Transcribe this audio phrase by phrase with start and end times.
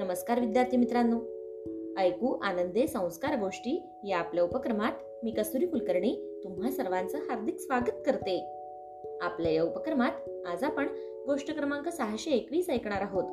[0.00, 1.16] नमस्कार विद्यार्थी मित्रांनो.
[2.00, 4.92] ऐकू आनंदे संस्कार गोष्टी या आपल्या उपक्रमात
[5.24, 8.46] मी कस्तुरी कुलकर्णी तुम्हा सर्वांचं हार्दिक स्वागत करते.
[9.20, 10.86] आपल्या या उपक्रमात आज आपण
[11.26, 13.24] गोष्ट क्रमांक सहाशे एकवीस ऐकणार आहोत.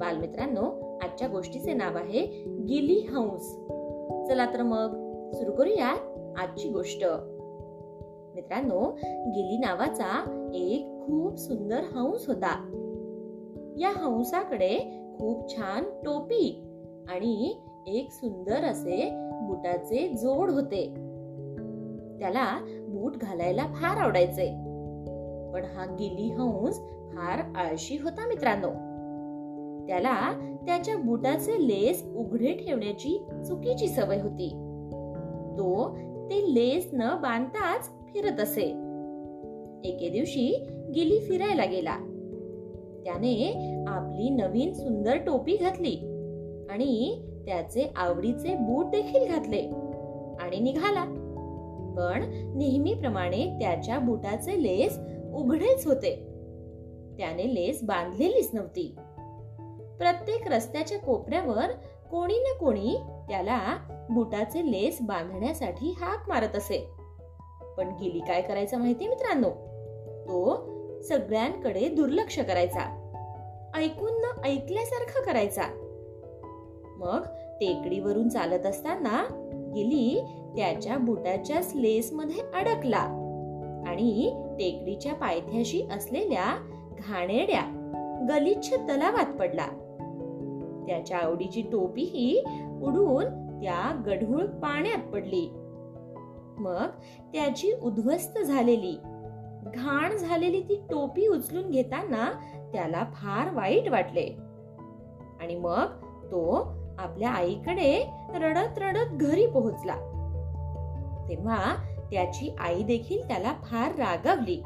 [0.00, 3.52] बालमित्रांनो आजच्या गोष्टीचे नाव आहे गिली हंस.
[4.28, 4.88] चला तर मग
[5.32, 5.88] सुरू करूया
[6.38, 7.04] आजची गोष्ट.
[8.34, 8.90] मित्रांनो
[9.26, 10.22] गिली नावाचा
[10.54, 12.78] एक खूप सुंदर हंस होता.
[13.78, 16.62] या हंसाकडे खूप छान टोपी
[17.08, 19.10] आणि एक सुंदर असे
[19.42, 20.86] बुटाचे जोड होते.
[22.18, 22.58] त्याला
[22.88, 24.46] बूट घालायला फार आवडायचे.
[25.52, 26.76] पण हा गिली हंस
[27.12, 28.68] फार आळशी होता मित्रांनो.
[29.86, 30.32] त्याला
[30.66, 34.48] त्याच्या बुटाचे लेस उघडे ठेवण्याची चुकीची सवय होती.
[35.58, 35.96] तो
[36.30, 38.66] ते लेस न बांधताच फिरत असे.
[39.84, 42.11] एके दिवशी गिली फिरायला गेला.
[43.04, 43.52] त्याने
[43.86, 45.96] आपली नवीन सुंदर टोपी घातली
[46.70, 49.60] आणि त्याचे आवडीचे बूट देखील घातले
[50.40, 51.04] आणि निघाला.
[51.96, 52.22] पण
[52.56, 54.98] नेहमीप्रमाणे त्याच्या बुटाचे लेस
[55.34, 56.14] उघडेच होते.
[57.18, 58.96] त्याने लेस बांधलेलीच नव्हती.
[59.98, 61.66] प्रत्येक रस्त्याच्या कोपऱ्यावर
[62.10, 62.96] कोणी ना कोणी
[63.28, 63.58] त्याला
[64.10, 66.90] बुटाचे लेस बांधण्यासाठी हाक मारत असे.
[67.76, 69.48] पण गिली काय करायचा माहिती मित्रांनो?
[70.22, 70.66] तो
[71.08, 72.98] सगळ्यांकडे दुर्लक्ष करायचा.
[73.76, 75.62] ऐकून न ऐकल्यासारखं करायचा.
[76.96, 77.22] मग
[77.60, 79.24] टेकडीवरून चालत असताना
[79.74, 80.22] गिली
[80.56, 83.18] त्याच्या बुटाच्या स्लेस मध्ये अडकला
[83.86, 87.78] आणि टेकडीच्या पायथ्याशी असलेल्या घाणेड्या
[88.28, 89.66] गलिच्छ तलावात पडला.
[90.86, 92.44] त्याच्या आवडीची टोपीही
[92.82, 93.24] उडून
[93.60, 95.48] त्या गढूळ पाण्यात पडली.
[96.58, 96.88] मग
[97.32, 98.98] त्याची उद्ध्वस्त झालेली
[99.62, 102.30] घाण झालेली ती टोपी उचलून घेताना
[102.72, 104.36] त्याला फार वाईट वाटले.
[105.40, 105.86] आणि मग
[106.24, 109.94] तो आपल्या आईकडे रडत रडत घरी पोहोचला.
[111.28, 111.74] तेव्हा
[112.10, 114.62] त्याची आई देखील त्याला फार रागवली.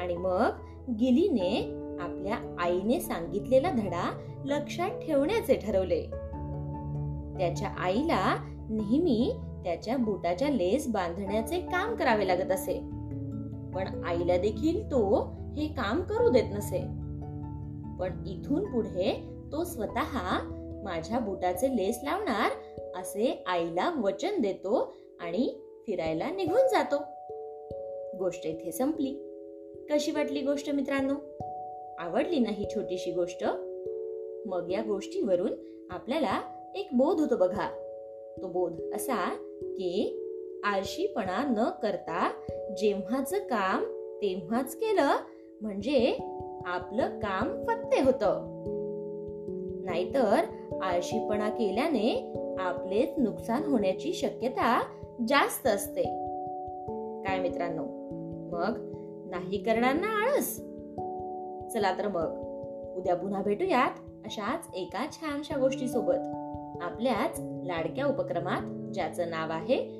[0.00, 0.50] आणि मग
[0.90, 6.02] गिलीने आपल्या आईने सांगितलेला धडा लक्षात ठेवण्याचे ठरवले.
[7.38, 8.36] त्याच्या आईला
[8.70, 9.32] नेहमी
[9.64, 12.99] त्याच्या बुटाच्या लेस बांधण्याचे काम करावे लागत असे.
[13.74, 16.80] पण आईला देखील तो हे काम करू देत नसे.
[18.00, 20.38] पण इथून पुढे तो स्वतः
[20.84, 22.50] माझ्या बुटाचे लेस लावणार
[22.96, 25.54] असे आईला वचन देतो आणि
[25.86, 26.96] फिरायला निघून जातो.
[28.18, 29.26] गोष्ट इथे संपली.
[29.90, 31.14] कशी वाटली गोष्ट मित्रांनो?
[31.98, 33.44] आवडली नाही छोटीशी गोष्ट?
[34.46, 35.52] मग या गोष्टीवरून
[35.90, 36.40] आपल्याला
[36.74, 37.68] एक बोध होतो बघा.
[38.42, 39.28] तो बोध असा
[39.62, 40.16] की
[40.64, 42.30] आळशीपणा न करता
[42.76, 43.84] जेव्हाच काम
[44.22, 45.08] तेव्हाच केलं
[45.60, 46.18] म्हणजे
[46.66, 48.24] आपलं काम फत्ते होत.
[49.84, 50.44] नाहीतर
[50.82, 54.82] आळशीपणा केल्याने आपलेच नुकसान होण्याची शक्यता
[55.28, 56.02] जास्त असते.
[57.26, 57.82] काय मित्रांनो?
[58.50, 58.90] मग
[59.30, 60.56] नाही करणार ना आळस.
[61.74, 62.50] चला तर मग
[62.96, 63.90] उद्या पुन्हा भेटूयात
[64.24, 66.36] अशाच एका छानशा गोष्टी सोबत
[66.82, 69.99] आपल्याच लाडक्या उपक्रमात ज्याचं नाव आहे